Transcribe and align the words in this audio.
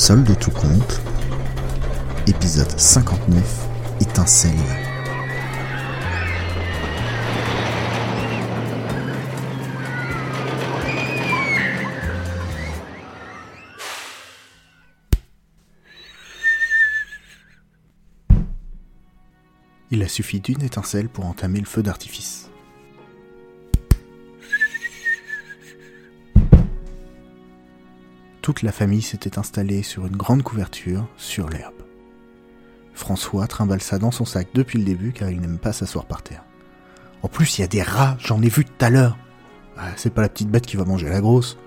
Solde 0.00 0.34
tout 0.38 0.50
compte, 0.50 0.98
épisode 2.26 2.70
59, 2.70 3.68
étincelle. 4.00 4.54
Il 19.90 20.02
a 20.02 20.08
suffi 20.08 20.40
d'une 20.40 20.62
étincelle 20.62 21.10
pour 21.10 21.26
entamer 21.26 21.60
le 21.60 21.66
feu 21.66 21.82
d'artifice. 21.82 22.50
Toute 28.42 28.62
la 28.62 28.72
famille 28.72 29.02
s'était 29.02 29.38
installée 29.38 29.82
sur 29.82 30.06
une 30.06 30.16
grande 30.16 30.42
couverture, 30.42 31.06
sur 31.16 31.50
l'herbe. 31.50 31.74
François 32.94 33.46
trimballe 33.46 33.80
dans 34.00 34.10
son 34.10 34.24
sac 34.24 34.48
depuis 34.54 34.78
le 34.78 34.84
début 34.84 35.12
car 35.12 35.30
il 35.30 35.40
n'aime 35.40 35.58
pas 35.58 35.72
s'asseoir 35.72 36.06
par 36.06 36.22
terre. 36.22 36.44
En 37.22 37.28
plus, 37.28 37.58
il 37.58 37.60
y 37.60 37.64
a 37.64 37.68
des 37.68 37.82
rats, 37.82 38.16
j'en 38.18 38.40
ai 38.40 38.48
vu 38.48 38.64
tout 38.64 38.84
à 38.84 38.88
l'heure. 38.88 39.18
Ah, 39.76 39.88
c'est 39.96 40.12
pas 40.12 40.22
la 40.22 40.30
petite 40.30 40.50
bête 40.50 40.66
qui 40.66 40.76
va 40.76 40.84
manger 40.84 41.08
la 41.08 41.20
grosse. 41.20 41.58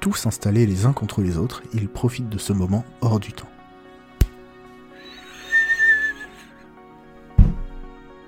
Tous 0.00 0.26
installés 0.26 0.66
les 0.66 0.86
uns 0.86 0.92
contre 0.92 1.20
les 1.20 1.36
autres, 1.36 1.62
ils 1.74 1.88
profitent 1.88 2.28
de 2.28 2.38
ce 2.38 2.52
moment 2.52 2.84
hors 3.02 3.20
du 3.20 3.32
temps. 3.32 3.48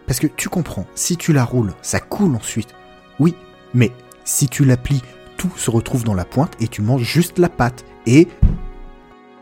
Parce 0.07 0.21
que 0.21 0.27
tu 0.27 0.49
comprends, 0.49 0.87
si 0.95 1.17
tu 1.17 1.33
la 1.33 1.45
roules, 1.45 1.75
ça 1.83 2.01
coule 2.01 2.35
ensuite. 2.35 2.75
Oui, 3.19 3.35
mais 3.75 3.93
si 4.25 4.49
tu 4.49 4.65
la 4.65 4.77
plies, 4.77 5.03
tout 5.39 5.51
se 5.57 5.71
retrouve 5.71 6.05
dans 6.05 6.15
la 6.15 6.27
pointe 6.27 6.55
et 6.61 6.69
tu 6.69 6.83
manges 6.83 7.05
juste 7.05 7.39
la 7.39 7.49
pâte. 7.49 7.87
Et... 8.07 8.29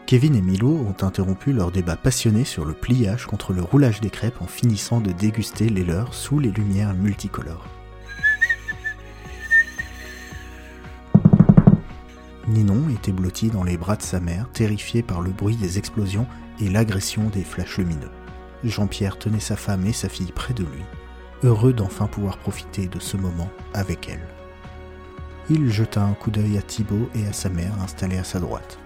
Kevin 0.07 0.37
et 0.37 0.43
Milo 0.43 0.69
ont 0.69 1.05
interrompu 1.05 1.53
leur 1.53 1.73
débat 1.73 1.97
passionné 1.97 2.45
sur 2.45 2.65
le 2.65 2.75
pliage 2.75 3.27
contre 3.27 3.53
le 3.53 3.63
roulage 3.63 4.01
des 4.01 4.11
crêpes 4.11 4.41
en 4.41 4.47
finissant 4.47 5.01
de 5.01 5.11
déguster 5.11 5.69
les 5.69 5.83
leurs 5.83 6.15
sous 6.15 6.39
les 6.39 6.51
lumières 6.51 6.95
multicolores. 6.95 7.67
Ninon 12.47 12.89
était 12.91 13.11
blotti 13.11 13.51
dans 13.51 13.65
les 13.65 13.77
bras 13.77 13.97
de 13.97 14.03
sa 14.03 14.21
mère, 14.21 14.49
terrifié 14.53 15.03
par 15.03 15.21
le 15.21 15.33
bruit 15.33 15.57
des 15.57 15.79
explosions 15.79 16.29
et 16.61 16.69
l'agression 16.69 17.25
des 17.31 17.43
flashs 17.43 17.79
lumineux. 17.79 18.13
Jean-Pierre 18.63 19.19
tenait 19.19 19.41
sa 19.41 19.57
femme 19.57 19.85
et 19.87 19.93
sa 19.93 20.09
fille 20.09 20.31
près 20.33 20.55
de 20.55 20.63
lui, 20.63 20.85
heureux 21.43 21.73
d'enfin 21.73 22.07
pouvoir 22.07 22.39
profiter 22.39 22.87
de 22.87 23.01
ce 23.01 23.17
moment 23.17 23.51
avec 23.75 24.09
elle. 24.09 24.36
Il 25.49 25.71
jeta 25.71 26.03
un 26.03 26.15
coup 26.15 26.33
d'œil 26.33 26.59
à 26.59 26.63
Thibaut 26.63 27.09
et 27.15 27.25
à 27.29 27.33
sa 27.33 27.49
mère 27.49 27.73
installée 27.81 28.19
à 28.19 28.25
sa 28.25 28.41
droite. 28.41 28.79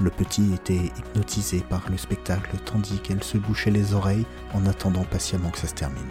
Le 0.00 0.08
petit 0.08 0.54
était 0.54 0.90
hypnotisé 0.98 1.60
par 1.60 1.82
le 1.90 1.98
spectacle 1.98 2.56
tandis 2.64 2.98
qu'elle 3.00 3.22
se 3.22 3.36
bouchait 3.36 3.70
les 3.70 3.92
oreilles 3.92 4.24
en 4.54 4.64
attendant 4.64 5.04
patiemment 5.04 5.50
que 5.50 5.58
ça 5.58 5.68
se 5.68 5.74
termine. 5.74 6.02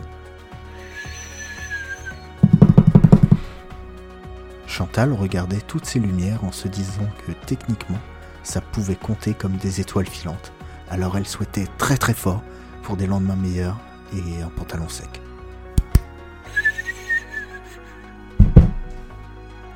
Chantal 4.68 5.14
regardait 5.14 5.62
toutes 5.62 5.86
ces 5.86 6.00
lumières 6.00 6.44
en 6.44 6.52
se 6.52 6.68
disant 6.68 7.10
que 7.26 7.32
techniquement, 7.32 8.00
ça 8.44 8.62
pouvait 8.62 8.96
compter 8.96 9.34
comme 9.34 9.58
des 9.58 9.82
étoiles 9.82 10.08
filantes. 10.08 10.54
Alors 10.90 11.18
elle 11.18 11.28
souhaitait 11.28 11.68
très 11.80 11.98
très 11.98 12.14
fort 12.14 12.44
pour 12.84 12.98
des 12.98 13.08
lendemains 13.08 13.36
meilleurs 13.36 13.80
et 14.14 14.44
un 14.44 14.50
pantalon 14.50 14.90
sec. 14.90 15.25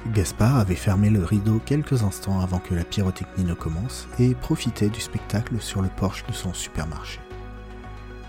Gaspard 0.07 0.57
avait 0.57 0.75
fermé 0.75 1.09
le 1.09 1.23
rideau 1.23 1.59
quelques 1.65 2.03
instants 2.03 2.39
avant 2.39 2.59
que 2.59 2.73
la 2.73 2.85
pyrotechnie 2.85 3.43
ne 3.43 3.53
commence 3.53 4.07
et 4.17 4.33
profitait 4.33 4.89
du 4.89 5.01
spectacle 5.01 5.59
sur 5.59 5.81
le 5.81 5.89
porche 5.89 6.25
de 6.25 6.33
son 6.33 6.53
supermarché. 6.53 7.19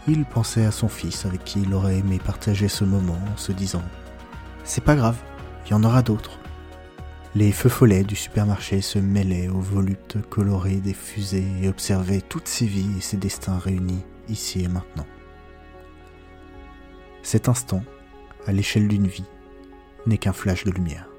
Il 0.09 0.25
pensait 0.25 0.65
à 0.65 0.73
son 0.73 0.89
fils 0.89 1.25
avec 1.27 1.45
qui 1.45 1.63
il 1.63 1.73
aurait 1.73 1.99
aimé 1.99 2.19
partager 2.19 2.69
ce 2.69 2.85
moment 2.85 3.19
en 3.33 3.37
se 3.37 3.53
disant 3.53 3.83
C'est 4.65 4.83
pas 4.83 4.97
grave, 4.97 5.17
il 5.67 5.71
y 5.71 5.75
en 5.75 5.85
aura 5.85 6.03
d'autres. 6.03 6.39
Les 7.37 7.53
feux 7.53 7.69
follets 7.69 8.03
du 8.03 8.17
supermarché 8.17 8.81
se 8.81 8.99
mêlaient 8.99 9.49
aux 9.49 9.61
volutes 9.61 10.19
colorées 10.29 10.81
des 10.81 10.95
fusées 10.95 11.47
et 11.63 11.69
observaient 11.69 12.23
toutes 12.23 12.49
ces 12.49 12.67
vies 12.67 12.99
et 12.99 13.01
ces 13.01 13.17
destins 13.17 13.59
réunis 13.59 14.05
ici 14.29 14.65
et 14.65 14.69
maintenant. 14.69 15.07
Cet 17.23 17.49
instant, 17.49 17.85
à 18.47 18.53
l'échelle 18.53 18.89
d'une 18.89 19.07
vie, 19.07 19.29
n'est 20.07 20.19
qu'un 20.19 20.33
flash 20.33 20.65
de 20.65 20.73
lumière. 20.73 21.10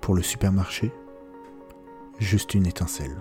Pour 0.00 0.14
le 0.14 0.22
supermarché, 0.22 0.92
juste 2.18 2.54
une 2.54 2.66
étincelle. 2.66 3.16